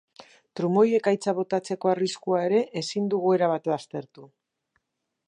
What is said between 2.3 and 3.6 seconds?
ere ezin dugu